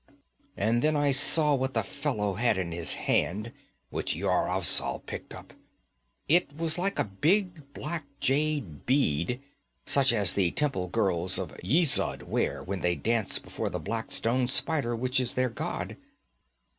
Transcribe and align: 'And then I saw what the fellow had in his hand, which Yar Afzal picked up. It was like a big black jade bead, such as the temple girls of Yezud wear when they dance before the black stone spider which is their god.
'And 0.57 0.81
then 0.81 0.95
I 0.95 1.11
saw 1.11 1.53
what 1.53 1.75
the 1.75 1.83
fellow 1.83 2.33
had 2.33 2.57
in 2.57 2.71
his 2.71 2.95
hand, 2.95 3.51
which 3.91 4.15
Yar 4.15 4.49
Afzal 4.49 4.97
picked 5.05 5.31
up. 5.35 5.53
It 6.27 6.57
was 6.57 6.79
like 6.79 6.97
a 6.97 7.03
big 7.03 7.71
black 7.75 8.05
jade 8.19 8.87
bead, 8.87 9.41
such 9.85 10.11
as 10.11 10.33
the 10.33 10.49
temple 10.49 10.87
girls 10.87 11.37
of 11.37 11.55
Yezud 11.63 12.23
wear 12.23 12.63
when 12.63 12.81
they 12.81 12.95
dance 12.95 13.37
before 13.37 13.69
the 13.69 13.77
black 13.77 14.09
stone 14.09 14.47
spider 14.47 14.95
which 14.95 15.19
is 15.19 15.35
their 15.35 15.49
god. 15.49 15.97